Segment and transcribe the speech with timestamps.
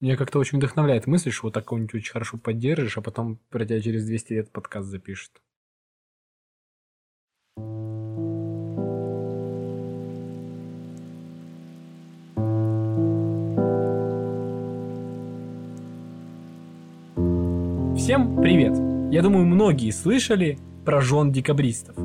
[0.00, 3.80] Меня как-то очень вдохновляет мысль, что вот так кого-нибудь очень хорошо поддержишь, а потом, пройдя
[3.80, 5.32] через 200 лет, подкаст запишет.
[17.96, 18.78] Всем привет!
[19.12, 21.96] Я думаю, многие слышали про жен декабристов.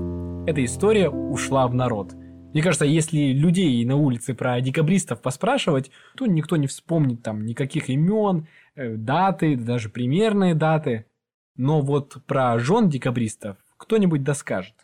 [0.47, 2.15] Эта история ушла в народ.
[2.53, 7.89] Мне кажется, если людей на улице про декабристов поспрашивать, то никто не вспомнит там никаких
[7.89, 11.07] имен, э, даты, даже примерные даты.
[11.55, 14.75] Но вот про жен декабристов кто-нибудь доскажет.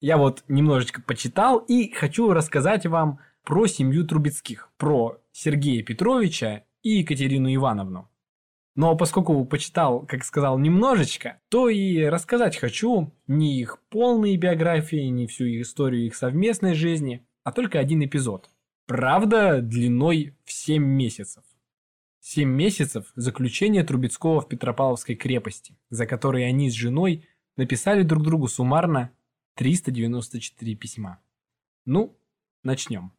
[0.00, 6.98] Я вот немножечко почитал и хочу рассказать вам про семью Трубецких, про Сергея Петровича и
[6.98, 8.10] Екатерину Ивановну.
[8.74, 15.26] Но поскольку почитал, как сказал, немножечко, то и рассказать хочу не их полные биографии, не
[15.26, 18.48] всю историю их совместной жизни, а только один эпизод.
[18.86, 21.44] Правда, длиной в 7 месяцев.
[22.20, 28.48] 7 месяцев заключения Трубецкого в Петропавловской крепости, за которые они с женой написали друг другу
[28.48, 29.10] суммарно
[29.56, 31.20] 394 письма.
[31.84, 32.16] Ну,
[32.62, 33.12] начнем.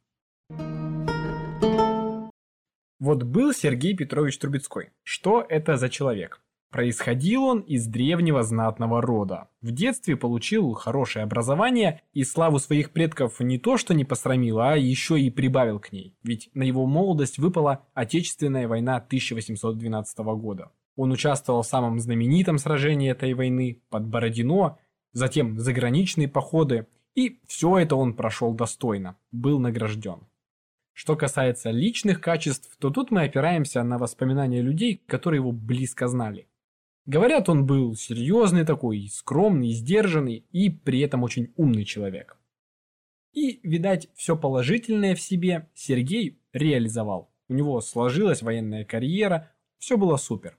[3.03, 4.91] Вот был Сергей Петрович Трубецкой.
[5.03, 6.39] Что это за человек?
[6.71, 9.49] Происходил он из древнего знатного рода.
[9.61, 14.77] В детстве получил хорошее образование и славу своих предков не то что не посрамил, а
[14.77, 16.15] еще и прибавил к ней.
[16.23, 20.71] Ведь на его молодость выпала Отечественная война 1812 года.
[20.95, 24.77] Он участвовал в самом знаменитом сражении этой войны под Бородино,
[25.11, 30.21] затем заграничные походы, и все это он прошел достойно, был награжден.
[30.93, 36.47] Что касается личных качеств, то тут мы опираемся на воспоминания людей, которые его близко знали.
[37.05, 42.37] Говорят, он был серьезный такой, скромный, сдержанный и при этом очень умный человек.
[43.33, 47.31] И, видать, все положительное в себе Сергей реализовал.
[47.49, 50.57] У него сложилась военная карьера, все было супер.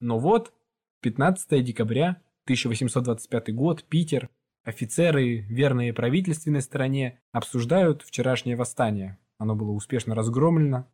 [0.00, 0.54] Но вот,
[1.00, 4.30] 15 декабря 1825 год, Питер,
[4.62, 10.86] офицеры, верные правительственной стороне, обсуждают вчерашнее восстание, оно было успешно разгромлено.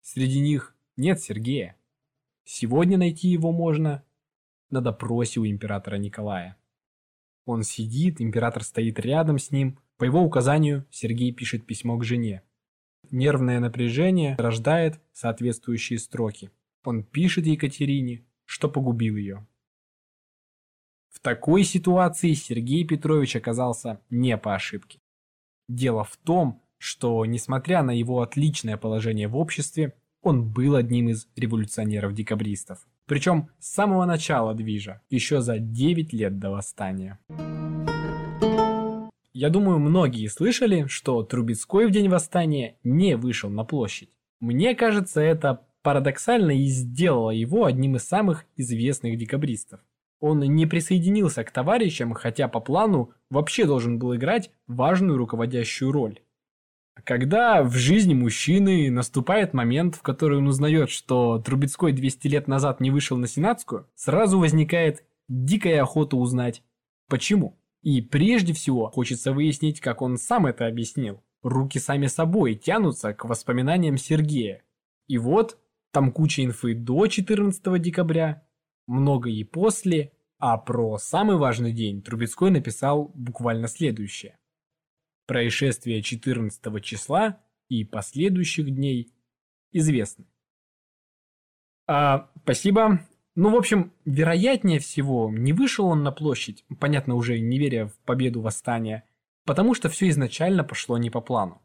[0.00, 1.76] Среди них нет Сергея.
[2.44, 4.04] Сегодня найти его можно
[4.70, 6.56] на допросе у императора Николая.
[7.46, 9.80] Он сидит, император стоит рядом с ним.
[9.96, 12.42] По его указанию Сергей пишет письмо к жене.
[13.10, 16.52] Нервное напряжение рождает соответствующие строки.
[16.84, 19.46] Он пишет Екатерине, что погубил ее.
[21.10, 25.00] В такой ситуации Сергей Петрович оказался не по ошибке.
[25.68, 31.26] Дело в том, что, несмотря на его отличное положение в обществе, он был одним из
[31.34, 32.86] революционеров-декабристов.
[33.06, 37.18] Причем с самого начала движа, еще за 9 лет до восстания.
[39.32, 44.10] Я думаю, многие слышали, что Трубецкой в день восстания не вышел на площадь.
[44.40, 49.80] Мне кажется, это парадоксально и сделало его одним из самых известных декабристов.
[50.20, 56.20] Он не присоединился к товарищам, хотя по плану вообще должен был играть важную руководящую роль.
[57.04, 62.80] Когда в жизни мужчины наступает момент, в который он узнает, что Трубецкой 200 лет назад
[62.80, 66.62] не вышел на Сенатскую, сразу возникает дикая охота узнать,
[67.08, 67.60] почему.
[67.82, 71.22] И прежде всего хочется выяснить, как он сам это объяснил.
[71.42, 74.62] Руки сами собой тянутся к воспоминаниям Сергея.
[75.06, 75.58] И вот,
[75.92, 78.46] там куча инфы до 14 декабря,
[78.86, 84.38] много и после, а про самый важный день Трубецкой написал буквально следующее.
[85.26, 89.12] Происшествия 14 числа и последующих дней
[89.72, 90.26] известны.
[91.86, 93.00] А, спасибо.
[93.34, 97.98] Ну, в общем, вероятнее всего, не вышел он на площадь, понятно, уже не веря в
[98.04, 99.04] победу восстания,
[99.44, 101.60] потому что все изначально пошло не по плану.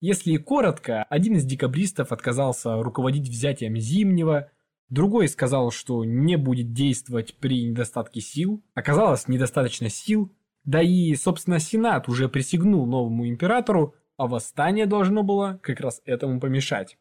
[0.00, 4.50] Если коротко, один из декабристов отказался руководить взятием Зимнего,
[4.90, 10.30] другой сказал, что не будет действовать при недостатке сил, оказалось недостаточно сил,
[10.64, 16.40] да и, собственно, Сенат уже присягнул новому императору, а восстание должно было как раз этому
[16.40, 16.98] помешать.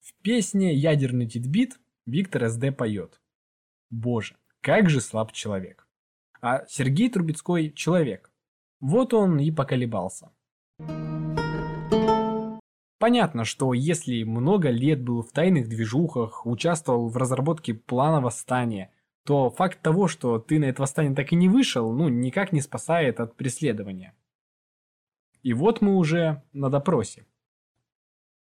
[0.00, 3.20] В песне «Ядерный титбит» Виктор СД поет.
[3.90, 5.86] Боже, как же слаб человек.
[6.40, 8.32] А Сергей Трубецкой– человек.
[8.80, 10.30] Вот он и поколебался.
[12.98, 18.90] Понятно, что если много лет был в тайных движухах, участвовал в разработке плана восстания–
[19.28, 22.62] то факт того, что ты на это восстание так и не вышел, ну, никак не
[22.62, 24.14] спасает от преследования.
[25.42, 27.26] И вот мы уже на допросе.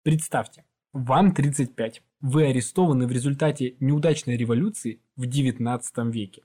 [0.04, 2.02] Представьте, вам 35.
[2.22, 6.44] Вы арестованы в результате неудачной революции в 19 веке.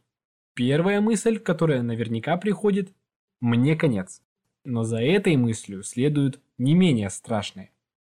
[0.54, 2.92] Первая мысль, которая наверняка приходит–
[3.40, 4.20] мне конец.
[4.64, 7.70] Но за этой мыслью следует не менее страшное.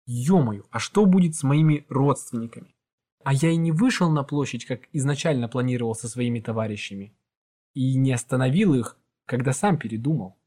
[0.06, 2.76] Ё-моё, а что будет с моими родственниками?
[3.24, 7.14] А я и не вышел на площадь, как изначально планировал со своими товарищами.
[7.74, 10.38] И не остановил их, когда сам передумал.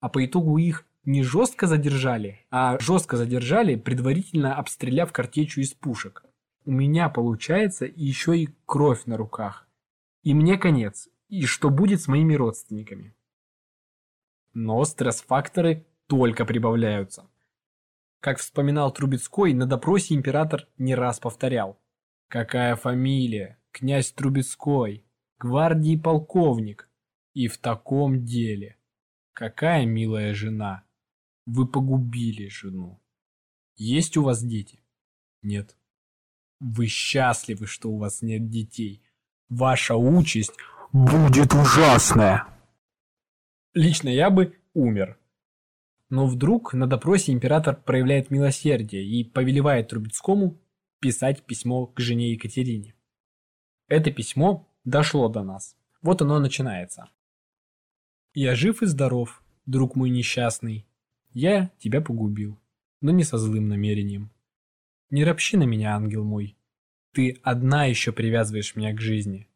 [0.00, 6.24] А по итогу их не жестко задержали, а жестко задержали, предварительно обстреляв картечью из пушек.
[6.64, 9.68] У меня получается еще и кровь на руках.
[10.22, 11.08] И мне конец.
[11.28, 13.14] И что будет с моими родственниками?
[14.52, 17.28] Но стресс-факторы только прибавляются.
[18.20, 21.78] Как вспоминал Трубецкой, на допросе император не раз повторял.
[22.28, 23.60] Какая фамилия?
[23.70, 25.04] Князь Трубецкой.
[25.38, 26.88] Гвардии полковник.
[27.34, 28.76] И в таком деле.
[29.32, 30.84] Какая милая жена.
[31.46, 33.00] Вы погубили жену.
[33.76, 34.82] Есть у вас дети?
[35.42, 35.76] Нет.
[36.58, 39.02] Вы счастливы, что у вас нет детей.
[39.48, 40.54] Ваша участь
[40.92, 42.46] будет ужасная.
[43.74, 45.18] Лично я бы умер.
[46.08, 50.58] Но вдруг на допросе император проявляет милосердие и повелевает Трубецкому
[51.00, 52.94] писать письмо к жене Екатерине.
[53.88, 55.76] Это письмо дошло до нас.
[56.02, 57.10] Вот оно начинается.
[58.34, 60.86] «Я жив и здоров, друг мой несчастный.
[61.32, 62.58] Я тебя погубил,
[63.00, 64.30] но не со злым намерением.
[65.10, 66.56] Не ропщи на меня, ангел мой.
[67.12, 69.48] Ты одна еще привязываешь меня к жизни.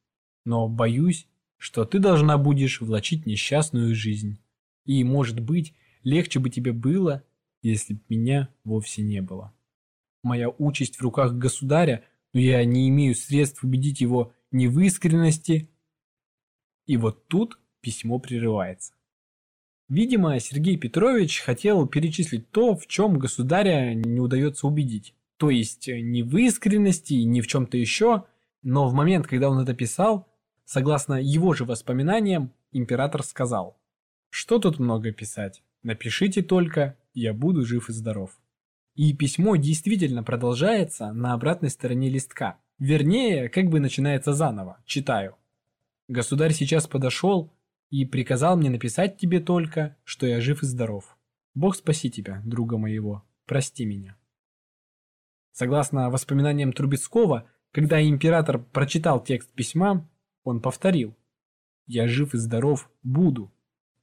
[0.44, 1.26] Но боюсь,
[1.56, 4.38] что ты должна будешь влачить несчастную жизнь.
[4.84, 7.22] И, может быть, легче бы тебе было,
[7.62, 9.52] если б меня вовсе не было.
[10.22, 15.70] Моя участь в руках государя, но я не имею средств убедить его ни в искренности.
[16.86, 18.92] И вот тут письмо прерывается.
[19.88, 25.14] Видимо, Сергей Петрович хотел перечислить то, в чем государя не удается убедить.
[25.36, 28.24] То есть э, не в искренности, не в чем-то еще,
[28.62, 30.28] но в момент, когда он это писал,
[30.64, 33.80] согласно его же воспоминаниям, император сказал,
[34.28, 38.38] что тут много писать, напишите только, я буду жив и здоров.
[38.94, 42.58] И письмо действительно продолжается на обратной стороне листка.
[42.78, 44.78] Вернее, как бы начинается заново.
[44.84, 45.36] Читаю.
[46.08, 47.52] Государь сейчас подошел
[47.90, 51.16] и приказал мне написать тебе только, что я жив и здоров.
[51.54, 54.16] Бог спаси тебя, друга моего, прости меня.
[55.52, 60.08] Согласно воспоминаниям Трубецкого, когда император прочитал текст письма,
[60.44, 61.16] он повторил
[61.86, 63.52] «Я жив и здоров, буду».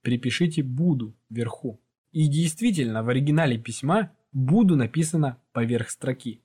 [0.02, 1.82] Припишите «буду» вверху.
[2.12, 6.42] И действительно, в оригинале письма «буду» написано поверх строки.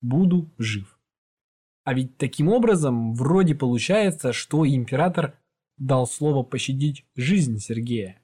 [0.00, 0.98] «Буду жив».
[1.84, 5.38] А ведь таким образом вроде получается, что император
[5.76, 8.20] дал слово пощадить жизнь Сергея.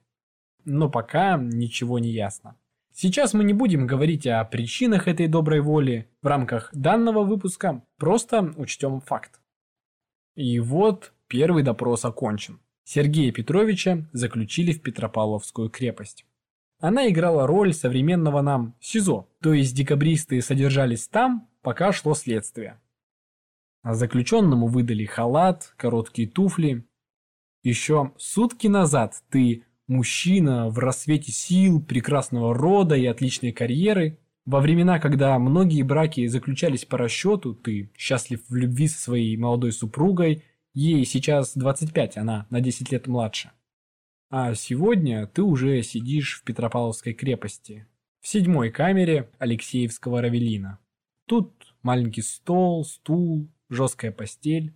[0.64, 2.56] Но пока ничего не ясно.
[2.92, 8.52] Сейчас мы не будем говорить о причинах этой доброй воли в рамках данного выпуска, просто
[8.56, 9.40] учтем факт.
[10.34, 12.58] И вот первый допрос окончен.
[12.82, 16.26] Сергея Петровича заключили в Петропавловскую крепость.
[16.80, 22.80] Она играла роль современного нам СИЗО, то есть декабристы содержались там, пока шло следствие.
[23.82, 26.86] А заключенному выдали халат, короткие туфли.
[27.62, 34.18] Еще сутки назад ты мужчина в рассвете сил, прекрасного рода и отличной карьеры.
[34.46, 39.72] Во времена, когда многие браки заключались по расчету, ты счастлив в любви со своей молодой
[39.72, 43.50] супругой, ей сейчас 25, она на 10 лет младше.
[44.32, 47.88] А сегодня ты уже сидишь в Петропавловской крепости,
[48.20, 50.78] в седьмой камере Алексеевского Равелина.
[51.26, 54.72] Тут маленький стол, стул, жесткая постель,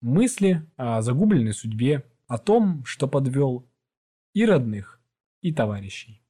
[0.00, 3.70] мысли о загубленной судьбе, о том, что подвел
[4.32, 5.00] и родных,
[5.42, 6.20] и товарищей.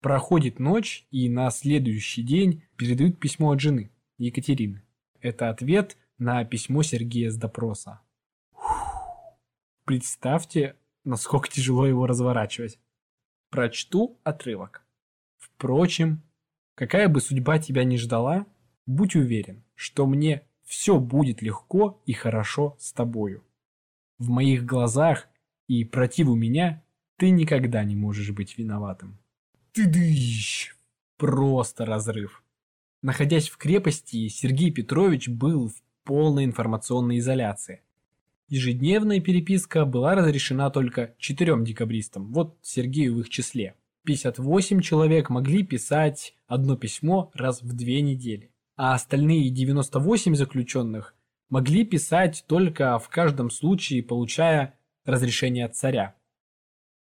[0.00, 4.84] Проходит ночь, и на следующий день передают письмо от жены, Екатерины.
[5.20, 8.00] Это ответ на письмо Сергея с допроса.
[9.90, 12.78] Представьте, насколько тяжело его разворачивать.
[13.50, 14.84] Прочту отрывок.
[15.36, 16.22] Впрочем,
[16.76, 18.46] какая бы судьба тебя ни ждала,
[18.86, 23.42] будь уверен, что мне все будет легко и хорошо с тобою
[24.18, 25.26] в моих глазах
[25.66, 26.84] и противу меня,
[27.16, 29.18] ты никогда не можешь быть виноватым.
[29.72, 30.72] Ты дыщ!
[31.16, 32.44] Просто разрыв.
[33.02, 37.82] Находясь в крепости, Сергей Петрович был в полной информационной изоляции.
[38.50, 43.76] Ежедневная переписка была разрешена только четырем декабристам, вот Сергею в их числе.
[44.04, 51.14] 58 человек могли писать одно письмо раз в две недели, а остальные 98 заключенных
[51.48, 56.16] могли писать только в каждом случае, получая разрешение от царя.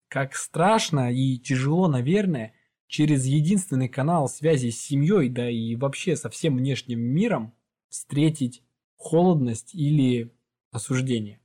[0.10, 2.54] Как страшно и тяжело, наверное,
[2.88, 7.54] через единственный канал связи с семьей, да и вообще со всем внешним миром,
[7.88, 8.64] встретить
[8.98, 10.34] холодность или
[10.72, 11.40] осуждение.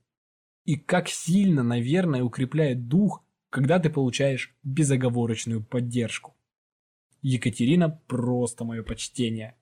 [0.65, 6.35] И как сильно, наверное, укрепляет дух, когда ты получаешь безоговорочную поддержку.
[7.21, 9.55] Екатерина просто мое почтение.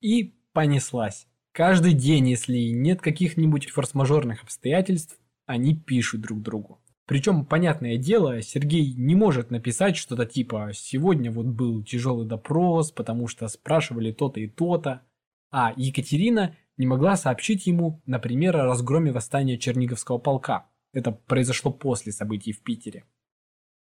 [0.00, 1.26] И понеслась.
[1.52, 6.80] Каждый день, если нет каких-нибудь форс-мажорных обстоятельств, они пишут друг другу.
[7.06, 13.28] Причем, понятное дело, Сергей не может написать что-то типа «сегодня вот был тяжелый допрос, потому
[13.28, 15.02] что спрашивали то-то и то-то»,
[15.50, 20.68] а Екатерина не могла сообщить ему, например, о разгроме восстания Черниговского полка.
[20.92, 23.04] Это произошло после событий в Питере.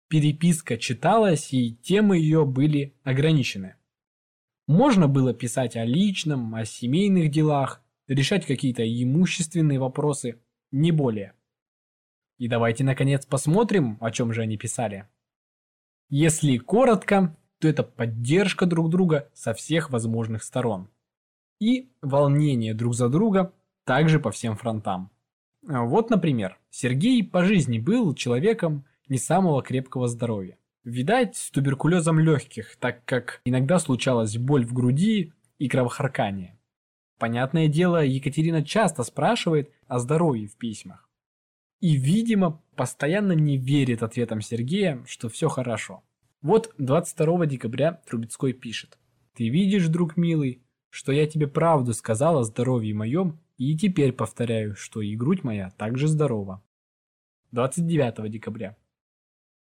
[0.07, 3.75] Переписка читалась, и темы ее были ограничены.
[4.67, 11.33] Можно было писать о личном, о семейных делах, решать какие-то имущественные вопросы, не более.
[12.37, 15.07] И давайте наконец посмотрим, о чем же они писали.
[16.09, 20.89] Если коротко, то это поддержка друг друга со всех возможных сторон.
[21.61, 23.53] И волнение друг за друга
[23.85, 25.11] также по всем фронтам.
[25.61, 30.57] Вот, например, Сергей по жизни был человеком не самого крепкого здоровья.
[30.83, 36.57] Видать, с туберкулезом легких, так как иногда случалась боль в груди и кровохаркание.
[37.19, 41.07] Понятное дело, Екатерина часто спрашивает о здоровье в письмах.
[41.79, 46.03] И, видимо, постоянно не верит ответам Сергея, что все хорошо.
[46.41, 48.97] Вот 22 декабря Трубецкой пишет.
[49.35, 54.75] «Ты видишь, друг милый, что я тебе правду сказал о здоровье моем, и теперь повторяю,
[54.75, 56.63] что и грудь моя также здорова».
[57.51, 58.77] 29 декабря.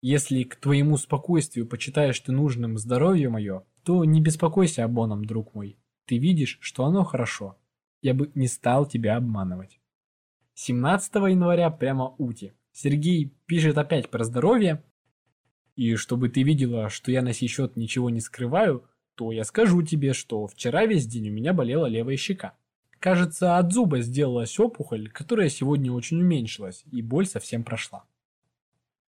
[0.01, 5.53] «Если к твоему спокойствию почитаешь ты нужным здоровье мое, то не беспокойся об оном, друг
[5.53, 5.77] мой.
[6.05, 7.57] Ты видишь, что оно хорошо.
[8.01, 9.79] Я бы не стал тебя обманывать».
[10.55, 12.53] 17 января прямо Ути.
[12.73, 14.83] Сергей пишет опять про здоровье.
[15.75, 19.81] И чтобы ты видела, что я на сей счет ничего не скрываю, то я скажу
[19.83, 22.55] тебе, что вчера весь день у меня болела левая щека.
[22.99, 28.05] Кажется, от зуба сделалась опухоль, которая сегодня очень уменьшилась, и боль совсем прошла.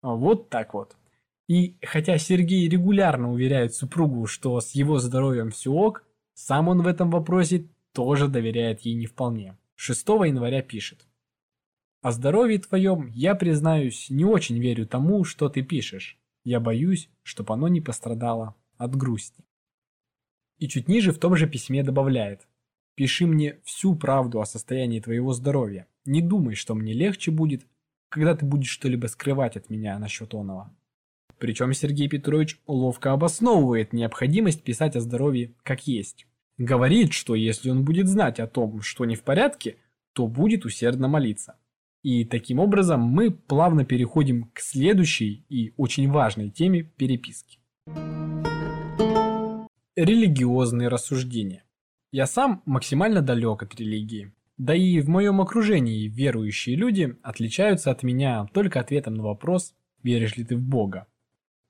[0.03, 0.97] Вот так вот.
[1.49, 6.87] И хотя Сергей регулярно уверяет супругу, что с его здоровьем все ок, сам он в
[6.87, 9.57] этом вопросе тоже доверяет ей не вполне.
[9.77, 11.07] 6 января пишет.
[12.01, 16.19] О здоровье твоем, я признаюсь, не очень верю тому, что ты пишешь.
[16.43, 19.45] Я боюсь, чтоб оно не пострадало от грусти.
[20.59, 22.47] И чуть ниже в том же письме добавляет.
[22.95, 25.89] Пиши мне всю правду о состоянии твоего здоровья.
[26.05, 27.67] Не думай, что мне легче будет,
[28.09, 30.75] когда ты будешь что-либо скрывать от меня насчет оного.
[31.39, 36.27] Причем Сергей Петрович ловко обосновывает необходимость писать о здоровье как есть.
[36.57, 39.77] Говорит, что если он будет знать о том, что не в порядке,
[40.13, 41.57] то будет усердно молиться.
[42.05, 47.59] И таким образом мы плавно переходим к следующей и очень важной теме переписки.
[49.97, 51.63] Религиозные рассуждения.
[52.11, 54.33] Я сам максимально далек от религии.
[54.59, 59.73] Да и в моем окружении верующие люди отличаются от меня только ответом на вопрос
[60.03, 61.07] «Веришь ли ты в Бога?».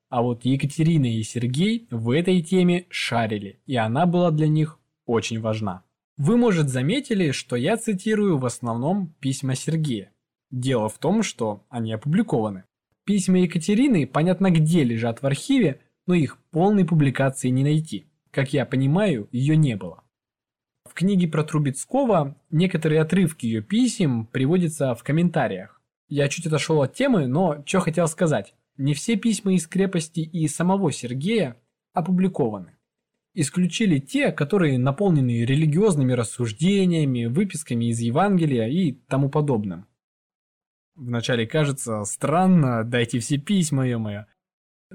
[0.08, 5.40] А вот Екатерина и Сергей в этой теме шарили, и она была для них очень
[5.42, 5.84] важна.
[6.16, 10.12] Вы, может, заметили, что я цитирую в основном письма Сергея.
[10.50, 12.64] Дело в том, что они опубликованы.
[13.04, 18.06] Письма Екатерины, понятно где лежат в архиве, но их полной публикации не найти.
[18.34, 20.02] Как я понимаю, ее не было.
[20.84, 25.80] В книге про Трубецкого некоторые отрывки ее писем приводятся в комментариях.
[26.08, 28.54] Я чуть отошел от темы, но что хотел сказать.
[28.76, 31.56] Не все письма из крепости и самого Сергея
[31.92, 32.76] опубликованы.
[33.34, 39.86] Исключили те, которые наполнены религиозными рассуждениями, выписками из Евангелия и тому подобным.
[40.96, 44.26] Вначале кажется странно, дайте все письма, ё-моё.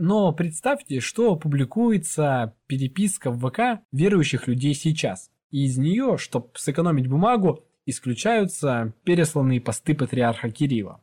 [0.01, 5.29] Но представьте, что публикуется переписка в ВК верующих людей сейчас.
[5.51, 11.01] И из нее, чтобы сэкономить бумагу, исключаются пересланные посты патриарха Кирилла.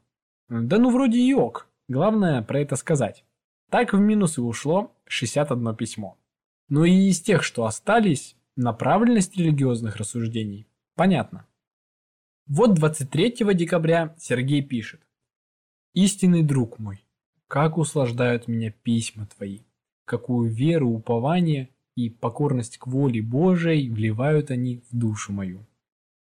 [0.48, 3.22] Да ну вроде и ок, главное про это сказать.
[3.70, 6.16] Так в минус и ушло 61 письмо.
[6.70, 11.46] Но и из тех, что остались, направленность религиозных рассуждений понятно.
[12.46, 15.02] Вот 23 декабря Сергей пишет.
[15.92, 17.05] «Истинный друг мой,
[17.48, 19.60] как услаждают меня письма твои,
[20.04, 25.66] какую веру, упование и покорность к воле Божией вливают они в душу мою.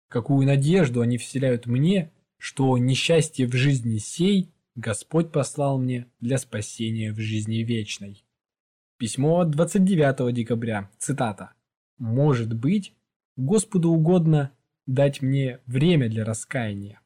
[0.07, 7.11] Какую надежду они вселяют мне, что несчастье в жизни сей Господь послал мне для спасения
[7.11, 8.23] в жизни вечной».
[8.97, 11.53] Письмо 29 декабря, цитата.
[11.97, 12.93] «Может быть,
[13.37, 14.51] Господу угодно
[14.85, 16.99] дать мне время для раскаяния,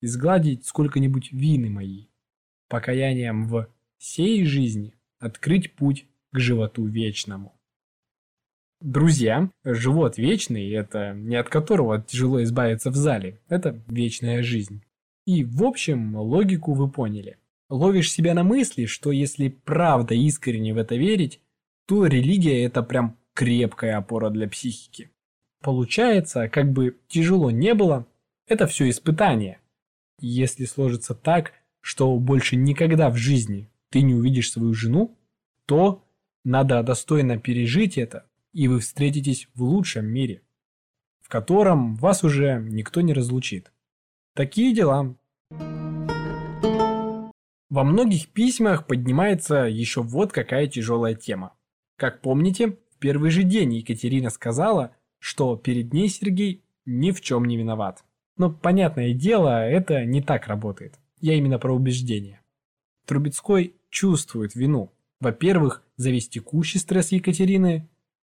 [0.00, 2.06] изгладить сколько-нибудь вины мои,
[2.68, 3.68] покаянием в
[3.98, 7.56] сей жизни открыть путь к животу вечному.
[8.80, 14.82] Друзья, живот вечный– это не от которого тяжело избавиться в зале, это вечная жизнь.
[15.24, 17.38] И в общем логику вы поняли.
[17.68, 21.40] ловишь себя на мысли, что если правда искренне в это верить,
[21.86, 25.10] то религия это прям крепкая опора для психики.
[25.62, 28.06] Получается, как бы тяжело не было,
[28.46, 29.58] это все испытание.
[30.20, 31.52] Если сложится так,
[31.86, 35.16] что больше никогда в жизни ты не увидишь свою жену,
[35.66, 36.04] то
[36.42, 40.42] надо достойно пережить это, и вы встретитесь в лучшем мире,
[41.22, 43.70] в котором вас уже никто не разлучит.
[44.34, 45.14] Такие дела.
[47.70, 51.52] Во многих письмах поднимается еще вот какая тяжелая тема.
[51.96, 57.44] Как помните, в первый же день Екатерина сказала, что перед ней Сергей ни в чем
[57.44, 58.02] не виноват.
[58.36, 60.98] Но, понятное дело, это не так работает.
[61.26, 62.40] Я именно про убеждение.
[63.04, 64.92] Трубецкой чувствует вину.
[65.18, 67.88] Во-первых, за весь текущий стресс Екатерины,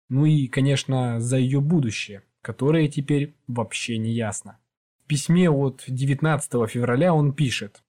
[0.09, 4.57] ну и, конечно, за ее будущее, которое теперь вообще не ясно.
[5.03, 7.83] В письме от 19 февраля он пишет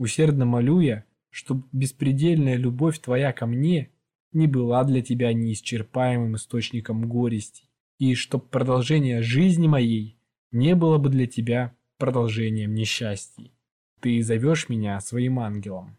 [0.00, 3.92] «Усердно молю я, чтоб беспредельная любовь твоя ко мне
[4.32, 7.68] не была для тебя неисчерпаемым источником горести,
[8.00, 10.18] и чтоб продолжение жизни моей
[10.50, 13.52] не было бы для тебя продолжением несчастий.
[14.02, 15.96] Ты зовешь меня своим ангелом.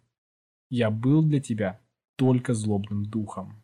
[0.69, 1.79] Я был для тебя
[2.17, 3.63] только злобным духом.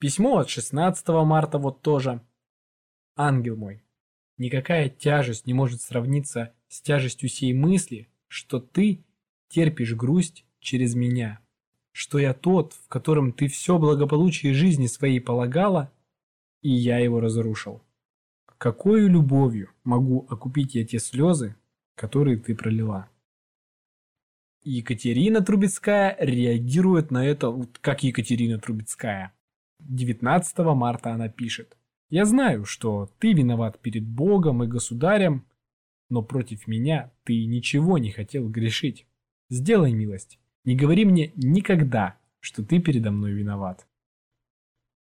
[0.00, 2.20] Письмо от 16 марта вот тоже.
[3.14, 3.84] Ангел мой,
[4.38, 9.04] никакая тяжесть не может сравниться с тяжестью сей мысли, что ты
[9.46, 11.38] терпишь грусть через меня,
[11.92, 15.92] что я тот, в котором ты все благополучие жизни своей полагала,
[16.60, 17.82] и я его разрушил.
[18.58, 21.54] Какой любовью могу окупить я те слезы,
[21.94, 23.11] которые ты пролила?
[24.64, 29.32] Екатерина Трубецкая реагирует на это, как Екатерина Трубецкая.
[29.80, 31.76] 19 марта она пишет.
[32.10, 35.46] «Я знаю, что ты виноват перед Богом и государем,
[36.10, 39.06] но против меня ты ничего не хотел грешить.
[39.50, 43.86] Сделай милость, не говори мне никогда, что ты передо мной виноват».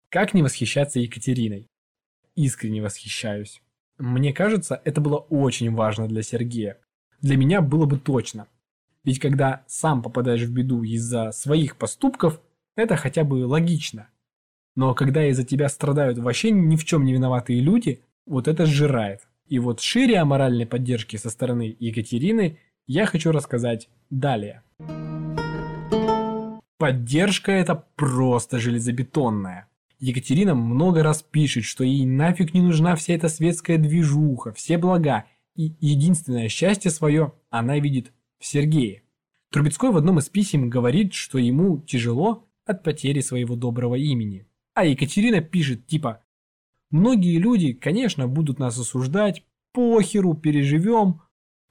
[0.08, 1.68] Как не восхищаться Екатериной?
[2.34, 3.62] Искренне восхищаюсь.
[3.98, 6.80] Мне кажется, это было очень важно для Сергея.
[7.20, 8.48] Для меня было бы точно.
[9.06, 12.40] Ведь когда сам попадаешь в беду из-за своих поступков,
[12.74, 14.08] это хотя бы логично.
[14.74, 19.20] Но когда из-за тебя страдают вообще ни в чем не виноватые люди, вот это сжирает.
[19.46, 24.64] И вот шире о моральной поддержке со стороны Екатерины я хочу рассказать далее.
[26.76, 29.68] Поддержка это просто железобетонная.
[30.00, 35.26] Екатерина много раз пишет, что ей нафиг не нужна вся эта светская движуха, все блага,
[35.54, 39.02] и единственное счастье свое она видит в Сергее.
[39.50, 44.46] Трубецкой в одном из писем говорит, что ему тяжело от потери своего доброго имени.
[44.74, 46.22] А Екатерина пишет типа
[46.90, 51.22] «Многие люди, конечно, будут нас осуждать, похеру, переживем».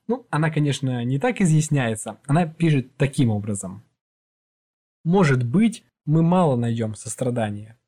[0.08, 3.84] Ну, она, конечно, не так изъясняется, она пишет таким образом.
[5.04, 7.80] «Может быть, мы мало найдем сострадания,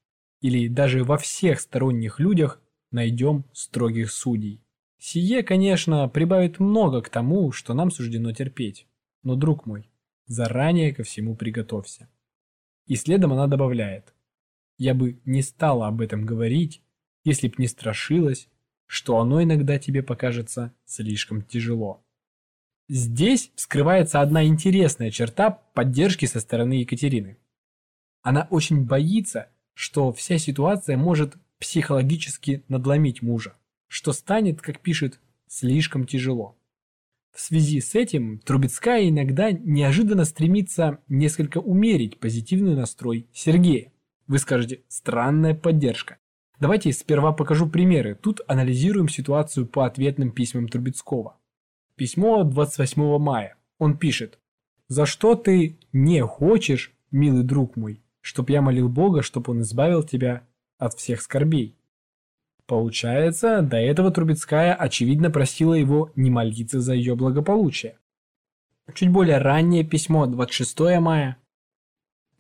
[0.42, 2.62] или даже во всех сторонних людях
[2.92, 4.62] найдем строгих судей.
[5.00, 8.88] Сие, конечно, прибавит много к тому, что нам суждено терпеть.
[9.24, 9.90] Но, друг мой,
[10.26, 12.10] заранее ко всему приготовься.
[12.86, 14.14] И следом она добавляет.
[14.78, 16.82] Я бы не стала об этом говорить,
[17.24, 18.48] если б не страшилась,
[18.86, 22.04] что оно иногда тебе покажется слишком тяжело.
[22.90, 27.38] Здесь вскрывается одна интересная черта поддержки со стороны Екатерины.
[28.22, 36.06] Она очень боится, что вся ситуация может психологически надломить мужа, что станет, как пишет, слишком
[36.06, 36.58] тяжело.
[37.34, 43.92] В связи с этим Трубецкая иногда неожиданно стремится несколько умерить позитивный настрой Сергея.
[44.26, 46.18] Вы скажете «странная поддержка».
[46.60, 48.16] Давайте сперва покажу примеры.
[48.16, 51.38] Тут анализируем ситуацию по ответным письмам Трубецкого.
[51.96, 53.56] Письмо 28 мая.
[53.78, 54.40] Он пишет
[54.88, 60.02] «За что ты не хочешь, милый друг мой, чтоб я молил Бога, чтоб он избавил
[60.02, 60.48] тебя
[60.80, 61.77] от всех скорбей.
[62.68, 67.98] Получается, до этого Трубецкая очевидно просила его не молиться за ее благополучие.
[68.94, 71.38] Чуть более раннее письмо, 26 мая.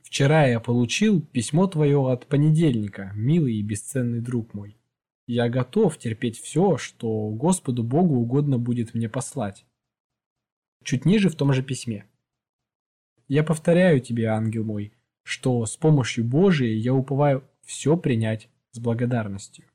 [0.04, 4.78] «Вчера я получил письмо твое от понедельника, милый и бесценный друг мой.
[5.28, 9.66] Я готов терпеть все, что Господу Богу угодно будет мне послать».
[10.84, 12.06] Чуть ниже в том же письме.
[13.30, 19.66] «Я повторяю тебе, ангел мой, что с помощью Божией я уповаю все принять с благодарностью.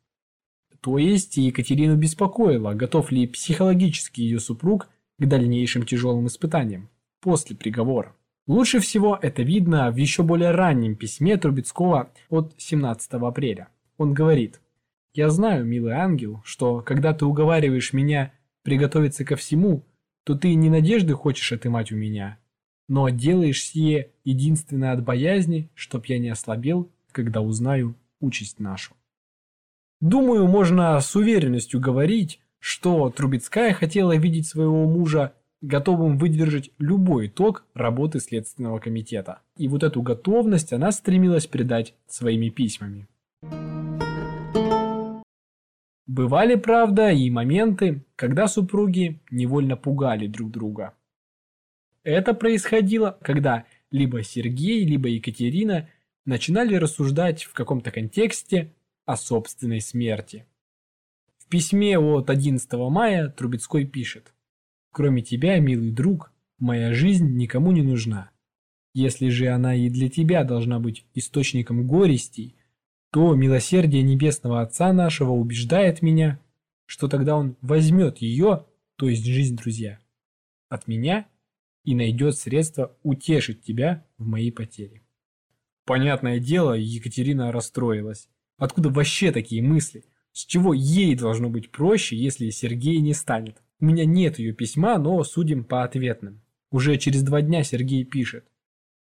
[0.83, 6.91] То есть Екатерину беспокоило, готов ли психологически ее супруг к дальнейшим тяжелым испытаниям
[7.21, 8.17] после приговора.
[8.49, 13.69] Лучше всего это видно в еще более раннем письме Трубецкого от 17 апреля.
[13.97, 14.61] Он говорит
[15.15, 18.33] «Я знаю, милый ангел, что когда ты уговариваешь меня
[18.65, 19.85] приготовиться ко всему,
[20.25, 22.39] то ты не надежды хочешь отымать у меня,
[22.89, 28.95] но делаешь сие единственно от боязни, чтоб я не ослабел, когда узнаю участь нашу.
[30.03, 37.65] Думаю, можно с уверенностью говорить, что Трубецкая хотела видеть своего мужа готовым выдержать любой итог
[37.73, 39.43] работы Следственного комитета.
[39.57, 43.07] И вот эту готовность она стремилась передать своими письмами.
[46.09, 50.95] Бывали, правда, и моменты, когда супруги невольно пугали друг друга.
[52.03, 55.89] Это происходило, когда либо Сергей, либо Екатерина
[56.25, 58.73] начинали рассуждать в каком-то контексте
[59.13, 60.47] о собственной смерти.
[61.37, 64.33] В письме от 11 мая Трубецкой пишет
[64.91, 68.31] «Кроме тебя, милый друг, моя жизнь никому не нужна.
[68.95, 72.57] Если же она и для тебя должна быть источником горестей,
[73.11, 76.41] то милосердие Небесного Отца нашего убеждает меня,
[76.87, 78.65] что тогда Он возьмет ее,
[78.97, 79.99] то есть жизнь, друзья,
[80.71, 81.27] от меня
[81.85, 85.03] и найдет средства утешить тебя в моей потере.
[85.85, 88.31] Понятное дело, Екатерина расстроилась.
[88.63, 90.05] Откуда вообще такие мысли?
[90.31, 93.61] С чего ей должно быть проще, если Сергей не станет?
[93.81, 96.41] У меня нет ее письма, но судим по ответным.
[96.71, 98.45] Уже через два дня Сергей пишет.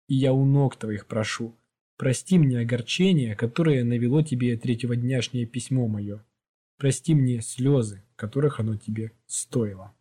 [0.10, 1.58] И я у ног твоих прошу.
[1.96, 6.26] Прости мне огорчение, которое навело тебе третьего дняшнее письмо мое.
[6.78, 9.96] Прости мне слезы, которых оно тебе стоило.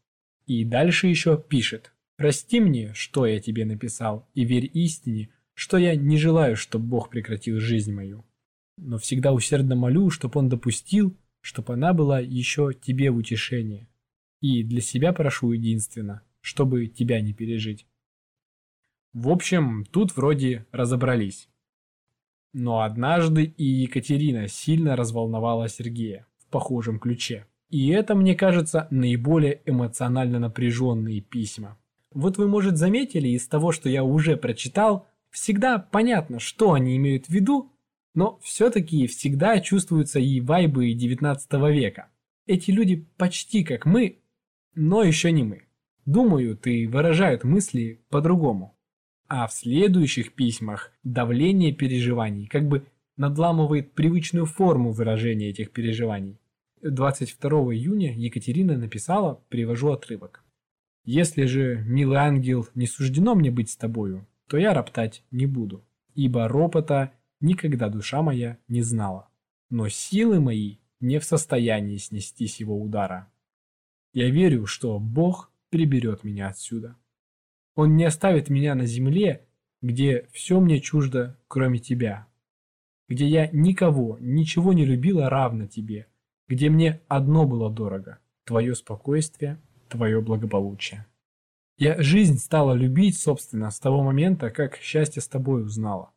[0.47, 1.93] И дальше еще пишет.
[2.17, 7.11] Прости мне, что я тебе написал, и верь истине, что я не желаю, чтобы Бог
[7.11, 8.26] прекратил жизнь мою.
[8.77, 13.89] Но всегда усердно молю, чтобы Он допустил, чтобы она была еще тебе в утешение.
[14.41, 17.87] И для себя прошу единственно, чтобы тебя не пережить.
[19.12, 21.49] В общем, тут вроде разобрались.
[22.53, 27.47] Но однажды и Екатерина сильно разволновала Сергея в похожем ключе.
[27.71, 31.79] И это, мне кажется, наиболее эмоционально напряженные письма.
[32.12, 37.27] Вот вы, может, заметили из того, что я уже прочитал, всегда понятно, что они имеют
[37.27, 37.73] в виду,
[38.17, 42.09] но все-таки всегда чувствуются и вайбы 19 века.
[42.47, 44.21] Эти люди почти как мы,
[44.75, 45.65] но еще не мы.
[46.07, 48.75] Думают и выражают мысли по-другому.
[49.29, 52.87] А в следующих письмах давление переживаний как бы
[53.19, 56.39] надламывает привычную форму выражения этих переживаний.
[56.83, 60.43] 22 июня Екатерина написала, привожу отрывок.
[61.05, 65.85] Если же, милый ангел, не суждено мне быть с тобою, то я роптать не буду,
[66.15, 67.13] ибо ропота
[67.47, 69.29] никогда душа моя не знала,
[69.71, 73.33] но силы мои не в состоянии снести сего удара.
[74.13, 76.97] Я верю, что Бог приберет меня отсюда.
[77.75, 79.47] Он не оставит меня на земле,
[79.81, 82.27] где все мне чуждо, кроме тебя,
[83.09, 86.07] где я никого, ничего не любила равно тебе,
[86.49, 91.07] где мне одно было дорого– твое спокойствие твое благополучие.
[91.79, 96.11] Я жизнь стала любить, собственно, с того момента, как счастье с тобой узнала.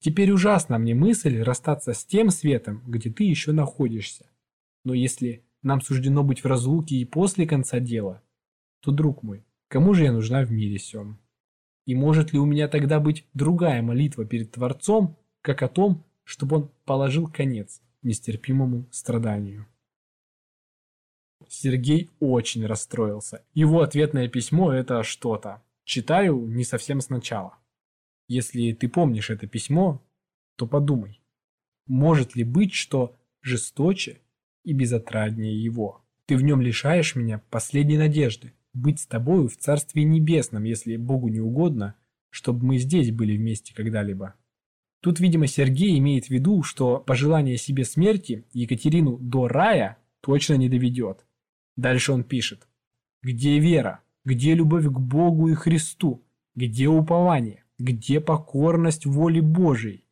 [0.00, 4.26] Теперь ужасна мне мысль расстаться с тем светом, где ты еще находишься.
[4.82, 8.22] Но если нам суждено быть в разлуке и после конца дела,
[8.80, 11.18] то, друг мой, кому же я нужна в мире сём?
[11.84, 16.56] И может ли у меня тогда быть другая молитва перед Творцом, как о том, чтобы
[16.56, 19.66] он положил конец нестерпимому страданию?
[21.46, 23.44] Сергей очень расстроился.
[23.52, 25.62] Его ответное письмо– это что-то.
[25.84, 27.59] Читаю не совсем сначала.
[28.30, 30.00] Если ты помнишь это письмо,
[30.54, 31.20] то подумай,
[31.88, 34.20] может ли быть, что жесточе
[34.62, 36.04] и безотраднее его?
[36.26, 41.26] Ты в нем лишаешь меня последней надежды быть с тобою в Царстве Небесном, если Богу
[41.26, 41.96] не угодно,
[42.28, 44.36] чтобы мы здесь были вместе когда-либо.
[45.00, 50.68] Тут, видимо, Сергей имеет в виду, что пожелание себе смерти Екатерину до рая точно не
[50.68, 51.26] доведет.
[51.76, 52.68] Дальше он пишет.
[53.24, 54.04] Где вера?
[54.24, 56.22] Где любовь к Богу и Христу?
[56.54, 57.64] Где упование?
[57.80, 60.04] Где покорность воле Божией?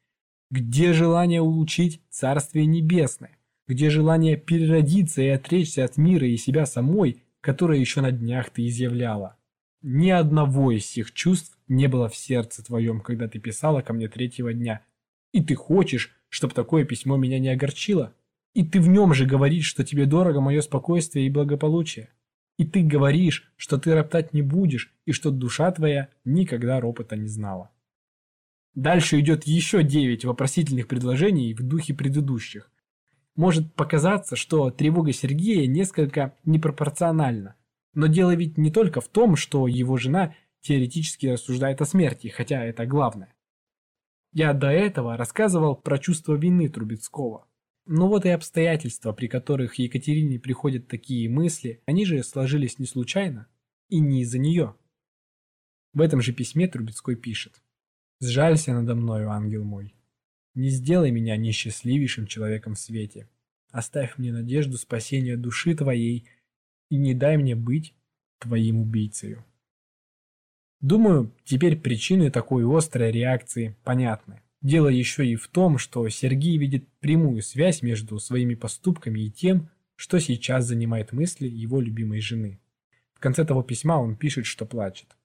[0.51, 3.37] Где желание улучшить Царствие Небесное?
[3.67, 8.67] Где желание переродиться и отречься от мира и себя самой, которое еще на днях ты
[8.67, 9.37] изъявляла?
[9.83, 14.09] Ни одного из всех чувств не было в сердце твоем, когда ты писала ко мне
[14.09, 14.81] третьего дня.
[15.33, 18.15] И ты хочешь, чтобы такое письмо меня не огорчило?
[18.55, 22.09] И ты в нем же говоришь, что тебе дорого мое спокойствие и благополучие.
[22.59, 27.29] И ты говоришь, что ты роптать не будешь, и что душа твоя никогда ропота не
[27.29, 27.71] знала.
[28.75, 32.71] Дальше идет еще девять вопросительных предложений в духе предыдущих.
[33.35, 37.57] Может показаться, что тревога Сергея несколько непропорциональна.
[37.95, 42.65] Но дело ведь не только в том, что его жена теоретически рассуждает о смерти, хотя
[42.65, 43.35] это главное.
[44.33, 47.48] Я до этого рассказывал про чувство вины Трубецкого.
[47.91, 53.49] Но вот и обстоятельства, при которых Екатерине приходят такие мысли, они же сложились не случайно
[53.89, 54.77] и не из-за нее.
[55.95, 57.63] В этом же письме Трубецкой пишет.
[58.21, 59.95] «Сжалься надо мною, ангел мой.
[60.55, 63.27] Не сделай меня несчастливейшим человеком в свете.
[63.71, 66.29] Оставь мне надежду спасения души твоей
[66.91, 67.95] и не дай мне быть
[68.39, 69.47] твоим убийцею».
[70.83, 74.43] Думаю, теперь причины такой острой реакции понятны.
[74.61, 79.71] Дело еще и в том, что Сергей видит прямую связь между своими поступками и тем,
[79.95, 82.61] что сейчас занимает мысли его любимой жены.
[83.15, 85.17] В конце того письма он пишет, что плачет.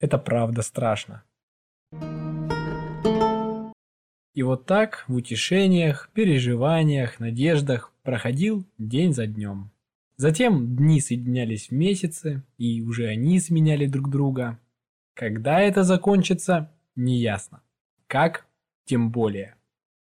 [0.00, 1.24] Это правда страшно.
[4.34, 9.70] И вот так в утешениях, переживаниях, надеждах проходил день за днем.
[10.18, 14.58] Затем дни соединялись в месяцы, и уже они сменяли друг друга.
[15.14, 17.62] Когда это закончится, неясно.
[18.06, 18.46] Как,
[18.86, 19.56] тем более.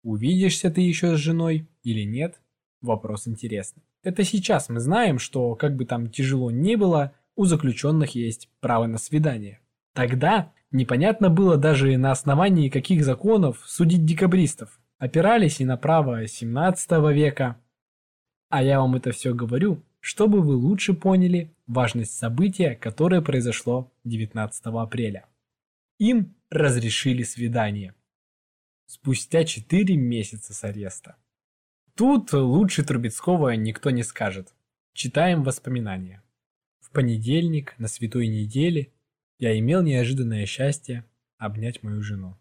[0.02, 2.40] Увидишься ты еще с женой или нет,
[2.80, 3.82] вопрос интересный.
[4.02, 8.86] Это сейчас мы знаем, что как бы там тяжело ни было, у заключенных есть право
[8.86, 9.60] на свидание.
[9.94, 14.80] Тогда непонятно было даже на основании каких законов судить декабристов.
[14.98, 17.58] Опирались и на право 17 века.
[18.48, 24.66] А я вам это все говорю, чтобы вы лучше поняли важность события, которое произошло 19
[24.66, 25.26] апреля.
[25.98, 27.94] Им разрешили свидание.
[28.94, 31.16] Спустя 4 месяца с ареста.
[31.94, 34.52] Тут лучше Трубецкого никто не скажет.
[34.92, 36.22] Читаем воспоминания.
[36.78, 38.92] В понедельник, на святой неделе,
[39.38, 41.07] я имел неожиданное счастье
[41.38, 42.37] обнять мою жену.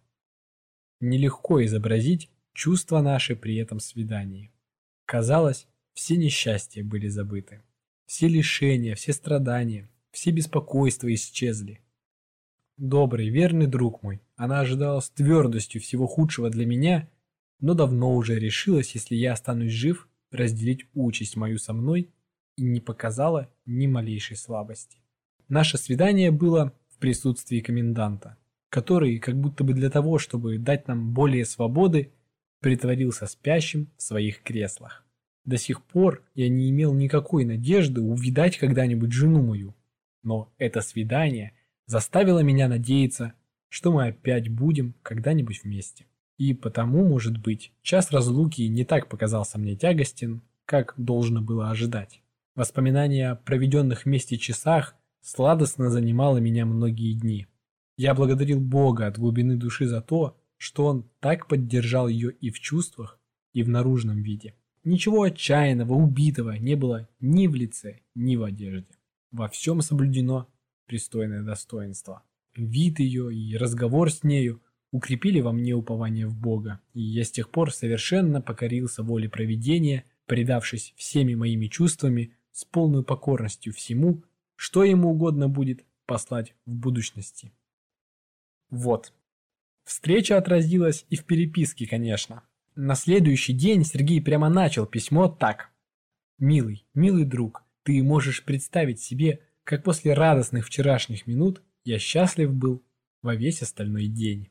[1.00, 4.52] Нелегко изобразить чувства наши при этом свидании.
[5.06, 7.62] Казалось, все несчастья были забыты.
[8.08, 11.80] Все лишения, все страдания, все беспокойства исчезли.
[12.82, 17.08] Добрый, верный друг мой, она ожидала с твердостью всего худшего для меня,
[17.60, 22.10] но давно уже решилась, если я останусь жив, разделить участь мою со мной
[22.56, 24.98] и не показала ни малейшей слабости.
[25.48, 28.38] Наше свидание было присутствии коменданта,
[28.70, 32.12] который, как будто бы для того, чтобы дать нам более свободы,
[32.62, 35.06] притворился спящим в своих креслах.
[35.46, 39.76] До сих пор я не имел никакой надежды увидать когда-нибудь жену мою,
[40.24, 41.54] но это свидание
[41.86, 43.34] заставило меня надеяться,
[43.70, 46.06] что мы опять будем когда-нибудь вместе.
[46.38, 52.22] И потому, может быть, час разлуки не так показался мне тягостен, как должно было ожидать.
[52.56, 57.48] Воспоминания о проведенных вместе часах сладостно занимала меня многие дни.
[57.98, 62.60] Я благодарил Бога от глубины души за то, что Он так поддержал ее и в
[62.60, 63.20] чувствах,
[63.54, 64.56] и в наружном виде.
[64.84, 68.96] Ничего отчаянного, убитого не было ни в лице, ни в одежде.
[69.32, 70.48] Во всем соблюдено
[70.91, 72.21] пристойное достоинство.
[72.54, 77.32] Вид ее и разговор с нею укрепили во мне упование в Бога, и я с
[77.32, 84.25] тех пор совершенно покорился воле провидения, предавшись всеми моими чувствами с полной покорностью всему,
[84.58, 87.54] что ему угодно будет послать в будущности.
[88.69, 89.13] Вот.
[89.86, 92.43] Встреча отразилась и в переписке, конечно.
[92.75, 95.69] На следующий день Сергей прямо начал письмо так.
[96.38, 102.84] «Милый, милый друг, ты можешь представить себе, как после радостных вчерашних минут я счастлив был
[103.21, 104.50] во весь остальной день».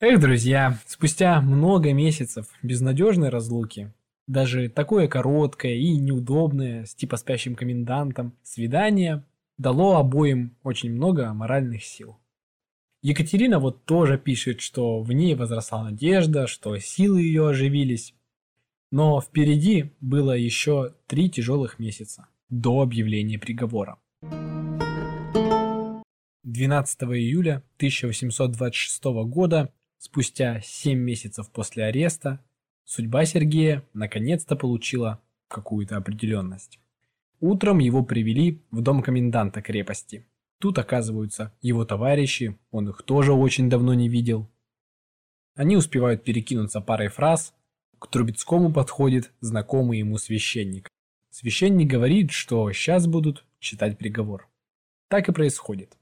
[0.00, 3.92] Эх, друзья, спустя много месяцев безнадежной разлуки
[4.26, 9.24] даже такое короткое и неудобное, с типа спящим комендантом, свидание
[9.58, 12.18] дало обоим очень много моральных сил.
[13.02, 18.14] Екатерина вот тоже пишет, что в ней возросла надежда, что силы ее оживились.
[18.92, 23.98] Но впереди было еще три тяжелых месяца до объявления приговора.
[26.44, 32.38] 12 июля 1826 года, спустя 7 месяцев после ареста,
[32.84, 36.78] Судьба Сергея наконец-то получила какую-то определенность.
[37.40, 40.26] Утром его привели в дом коменданта крепости.
[40.58, 44.46] Тут оказываются его товарищи, он их тоже очень давно не видел.
[45.54, 47.54] Они успевают перекинуться парой фраз,
[47.98, 50.91] к Трубецкому подходит знакомый ему священник.
[51.32, 54.50] Священник говорит, что сейчас будут читать приговор.
[55.08, 55.96] Так и происходит.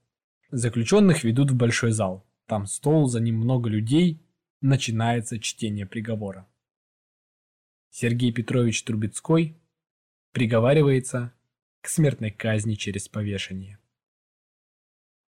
[0.50, 2.26] Заключенных ведут в большой зал.
[2.46, 4.20] Там стол, за ним много людей.
[4.60, 6.48] Начинается чтение приговора.
[7.90, 9.56] Сергей Петрович Трубецкой
[10.32, 11.32] приговаривается
[11.80, 13.78] к смертной казни через повешение.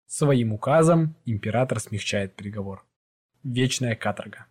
[0.08, 2.84] Своим указом император смягчает приговор.
[3.44, 4.48] Вечная каторга.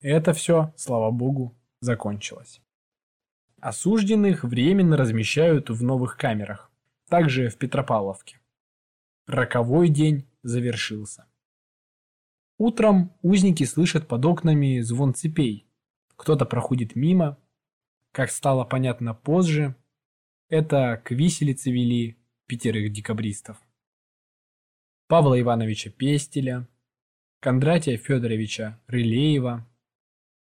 [0.00, 2.60] Это все, слава богу, закончилось.
[3.60, 6.70] Осужденных временно размещают в новых камерах,
[7.08, 8.40] также в Петропавловке.
[9.26, 11.26] Роковой день завершился.
[12.58, 15.66] Утром узники слышат под окнами звон цепей.
[16.16, 17.38] Кто-то проходит мимо.
[18.12, 19.74] Как стало понятно позже,
[20.48, 23.60] это к виселице вели пятерых декабристов.
[25.08, 26.68] Павла Ивановича Пестеля,
[27.40, 29.66] Кондратия Федоровича Рылеева,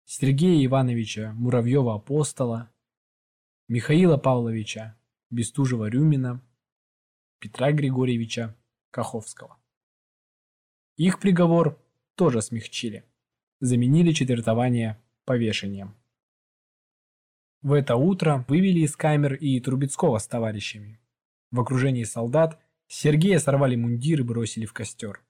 [0.06, 2.70] Сергея Ивановича Муравьева-Апостола,
[3.70, 4.98] Михаила Павловича
[5.32, 6.42] Бестужева-Рюмина,
[7.40, 8.56] Петра Григорьевича
[8.92, 9.58] Каховского.
[10.98, 11.82] Их приговор
[12.16, 13.06] тоже смягчили,
[13.62, 15.96] заменили четвертование повешением.
[17.62, 21.00] В это утро вывели из камер и Трубецкого с товарищами.
[21.50, 25.24] В окружении солдат Сергея сорвали мундир и бросили в костер.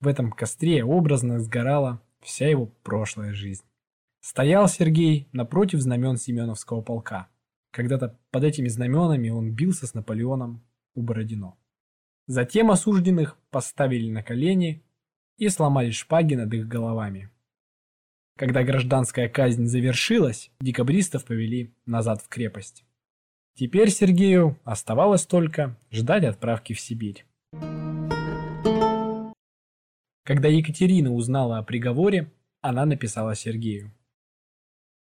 [0.00, 3.64] В этом костре образно сгорала вся его прошлая жизнь.
[4.24, 7.28] Стоял Сергей напротив знамен Семеновского полка.
[7.70, 11.58] Когда-то под этими знаменами он бился с Наполеоном у Бородино.
[12.26, 14.82] Затем осужденных поставили на колени
[15.36, 17.28] и сломали шпаги над их головами.
[18.38, 22.86] Когда гражданская казнь завершилась, декабристов повели назад в крепость.
[23.52, 27.26] Теперь Сергею оставалось только ждать отправки в Сибирь.
[30.22, 32.32] Когда Екатерина узнала о приговоре,
[32.62, 33.92] она написала Сергею.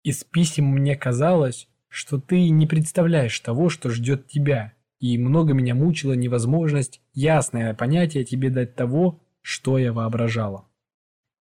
[0.03, 5.75] «Из писем мне казалось, что ты не представляешь того, что ждет тебя, и много меня
[5.75, 10.65] мучила невозможность ясное понятие тебе дать того, что я воображала.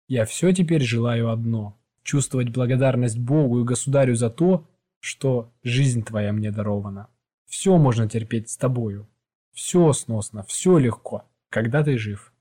[0.08, 4.68] Я все теперь желаю одно– чувствовать благодарность Богу и Государю за то,
[5.00, 7.08] что жизнь твоя мне дарована.
[7.46, 9.08] Все можно терпеть с тобою.
[9.52, 12.32] Все сносно, все легко, когда ты жив.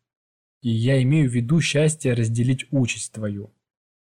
[0.62, 3.52] И я имею в виду счастье разделить участь твою.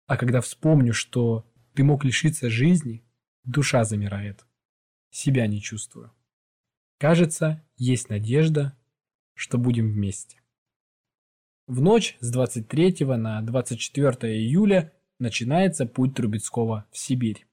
[0.07, 3.03] А когда вспомню, что ты мог лишиться жизни,
[3.43, 4.45] душа замирает.
[5.09, 6.11] Себя не чувствую.
[6.97, 8.77] Кажется, есть надежда,
[9.33, 10.37] что будем вместе.
[11.67, 17.45] В ночь с 23 на 24 июля начинается путь Трубецкого в Сибирь.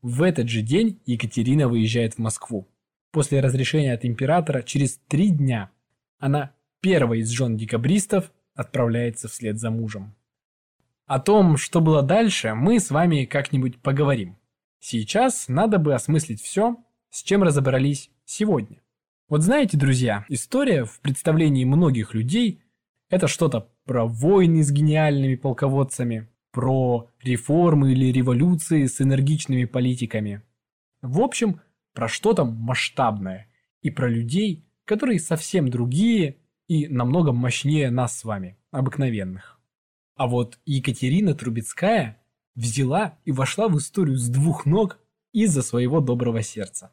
[0.00, 2.68] В этот же день Екатерина выезжает в Москву.
[3.10, 5.70] После разрешения от императора через три дня
[6.18, 10.14] она первая из жен декабристов отправляется вслед за мужем.
[11.08, 14.36] О том, что было дальше, мы с вами как-нибудь поговорим.
[14.78, 16.76] Сейчас надо бы осмыслить все,
[17.08, 18.82] с чем разобрались сегодня.
[19.26, 22.62] Вот знаете, друзья, история в представлении многих людей
[23.08, 30.42] это что-то про войны с гениальными полководцами, про реформы или революции с энергичными политиками.
[31.00, 31.62] В общем,
[31.94, 33.48] про что-то масштабное
[33.80, 39.57] и про людей, которые совсем другие и намного мощнее нас с вами, обыкновенных.
[40.18, 42.20] А вот Екатерина Трубецкая
[42.56, 44.98] взяла и вошла в историю с двух ног
[45.32, 46.90] из-за своего доброго сердца.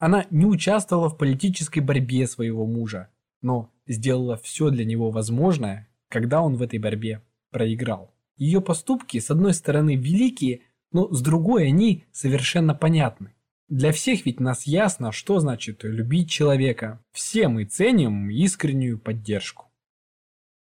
[0.00, 3.08] Она не участвовала в политической борьбе своего мужа,
[3.40, 8.12] но сделала все для него возможное, когда он в этой борьбе проиграл.
[8.36, 13.32] Ее поступки, с одной стороны, великие, но с другой они совершенно понятны.
[13.68, 17.00] Для всех ведь нас ясно, что значит любить человека.
[17.12, 19.71] Все мы ценим искреннюю поддержку.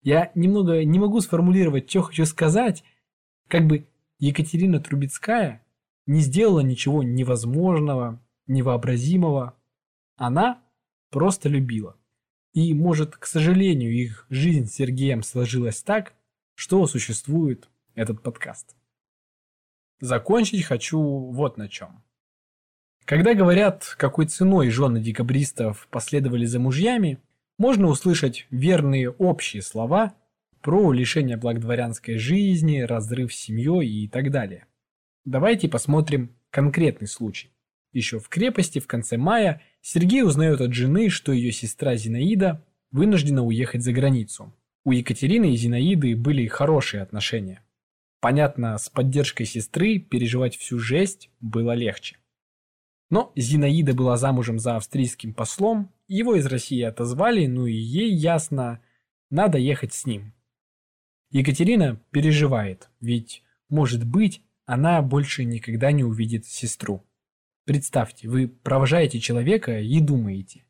[0.04, 2.84] Я немного не могу сформулировать, что хочу сказать,
[3.48, 3.88] как бы
[4.20, 5.66] Екатерина Трубецкая
[6.06, 9.56] не сделала ничего невозможного, невообразимого.
[10.18, 10.62] Она
[11.10, 11.98] просто любила.
[12.54, 16.14] И, может, к сожалению, их жизнь с Сергеем сложилась так,
[16.56, 18.76] что существует этот подкаст.
[20.02, 22.04] Закончить хочу вот на чем.
[23.06, 27.20] Когда говорят, какой ценой жены декабристов последовали за мужьями,
[27.58, 30.16] можно услышать верные общие слова
[30.62, 34.66] про лишение благодворянской жизни, разрыв с семьей и так далее.
[35.26, 37.52] Давайте посмотрим конкретный случай.
[37.92, 43.44] Еще в крепости в конце мая Сергей узнает от жены, что ее сестра Зинаида вынуждена
[43.44, 44.54] уехать за границу.
[44.86, 47.64] У Екатерины и Зинаиды были хорошие отношения.
[48.20, 52.18] Понятно, с поддержкой сестры переживать всю жесть было легче.
[53.14, 58.82] Но Зинаида была замужем за австрийским послом, его из России отозвали, ну и ей ясно,
[59.30, 60.34] надо ехать с ним.
[61.30, 67.06] Екатерина переживает, ведь, может быть, она больше никогда не увидит сестру.
[67.66, 70.66] Представьте, вы провожаете человека и думаете.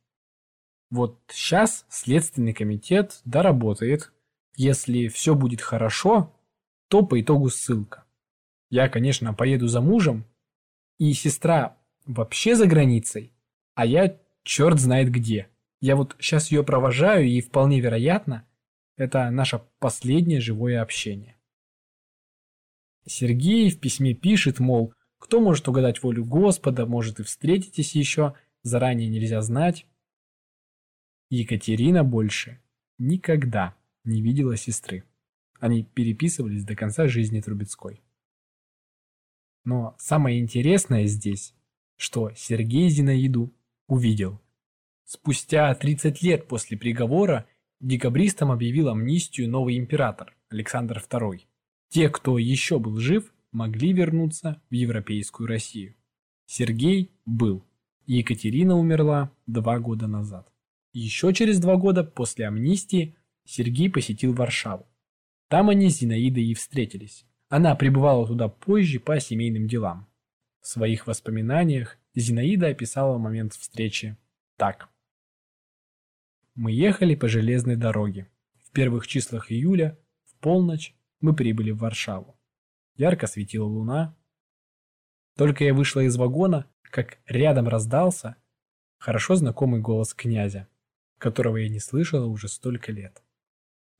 [0.89, 4.11] Вот сейчас Следственный комитет доработает.
[4.57, 6.35] Если все будет хорошо,
[6.89, 8.03] то по итогу ссылка.
[8.69, 10.25] Я, конечно, поеду за мужем,
[10.97, 13.33] и сестра вообще за границей,
[13.75, 15.49] а я черт знает где.
[15.79, 18.47] Я вот сейчас ее провожаю, и вполне вероятно,
[18.95, 21.35] это наше последнее живое общение.
[23.05, 29.09] Сергей в письме пишет, мол, кто может угадать волю Господа, может и встретитесь еще, заранее
[29.09, 29.85] нельзя знать.
[31.29, 32.61] Екатерина больше
[32.97, 35.03] никогда не видела сестры.
[35.59, 38.01] Они переписывались до конца жизни Трубецкой.
[39.65, 41.55] Но самое интересное здесь,
[41.97, 43.53] что Сергей Зинаиду
[43.87, 44.41] увидел.
[45.05, 47.45] Спустя 30 лет после приговора
[47.79, 51.41] декабристам объявил амнистию новый император Александр II.
[51.89, 55.95] Те, кто еще был жив, могли вернуться в европейскую Россию.
[56.45, 57.63] Сергей был.
[58.05, 60.51] Екатерина умерла два года назад.
[60.93, 63.15] Еще через два года после амнистии
[63.45, 64.87] Сергей посетил Варшаву.
[65.47, 67.25] Там они с Зинаидой и встретились.
[67.49, 70.07] Она прибывала туда позже по семейным делам.
[70.63, 74.17] В своих воспоминаниях Зинаида описала момент встречи
[74.55, 74.87] так.
[76.55, 78.29] Мы ехали по железной дороге.
[78.63, 82.39] В первых числах июля, в полночь, мы прибыли в Варшаву.
[82.95, 84.15] Ярко светила луна.
[85.35, 88.37] Только я вышла из вагона, как рядом раздался
[88.99, 90.69] хорошо знакомый голос князя,
[91.17, 93.21] которого я не слышала уже столько лет.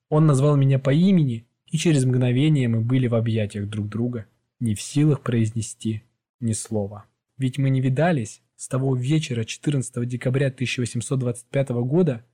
[0.07, 4.27] Он назвал меня по имени, и через мгновение мы были в объятиях друг друга,
[4.61, 6.03] не в силах произнести
[6.43, 7.05] ни слова.
[7.37, 12.25] Ведь мы не видались с того вечера 14 декабря 1825 года,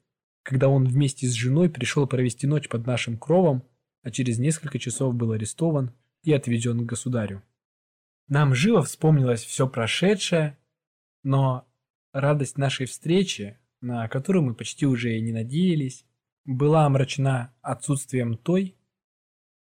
[0.43, 3.63] когда он вместе с женой пришел провести ночь под нашим кровом,
[4.01, 5.93] а через несколько часов был арестован
[6.23, 7.43] и отведен к государю.
[8.27, 10.57] Нам живо вспомнилось все прошедшее,
[11.23, 11.67] но
[12.13, 16.05] радость нашей встречи, на которую мы почти уже и не надеялись,
[16.45, 18.75] была омрачена отсутствием той,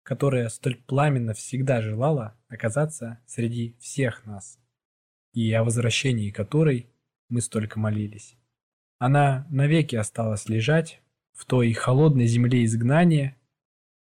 [0.07, 4.57] которая столь пламенно всегда желала оказаться среди всех нас,
[5.33, 6.87] и о возвращении которой
[7.27, 8.37] мы столько молились.
[8.99, 11.01] Она навеки осталась лежать
[11.33, 13.35] в той холодной земле изгнания,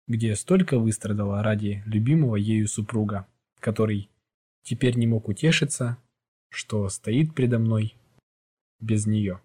[0.08, 3.26] где столько выстрадала ради любимого ею супруга,
[3.58, 4.08] который
[4.62, 5.98] теперь не мог утешиться,
[6.48, 7.94] что стоит предо мной
[8.80, 9.42] без нее.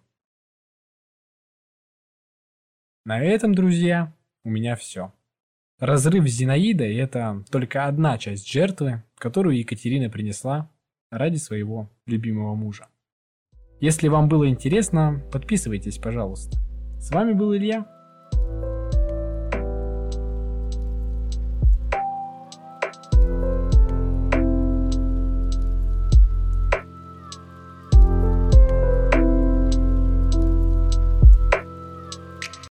[3.03, 5.11] На этом, друзья, у меня все.
[5.79, 10.71] Разрыв с Зинаидой– это только одна часть жертвы, которую Екатерина принесла
[11.11, 12.87] ради своего любимого мужа.
[13.81, 16.57] Если вам было интересно, подписывайтесь, пожалуйста.
[16.97, 17.85] С вами был Илья.